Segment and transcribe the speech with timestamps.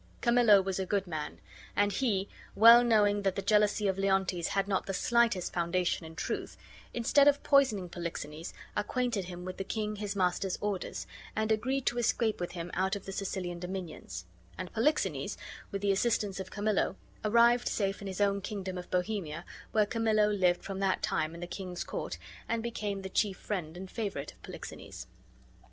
[0.19, 1.39] Camillo was a good man,
[1.75, 6.15] and he, well knowing that the jealousy of Leontes had not the slightest foundation in
[6.15, 6.57] truth,
[6.91, 11.99] instead of poisoning Polixenes, acquainted him with the king his master's orders, and agreed to
[11.99, 14.25] escape with him out of the Sicilian dominions;
[14.57, 15.37] and Polixenes,
[15.69, 20.29] with the assistance of Camillo, arrived safe in his own kingdom of Bohemia, where Camillo
[20.31, 22.17] lived from that time in the king's court
[22.49, 25.05] and became the chief friend and favorite of Polixenes.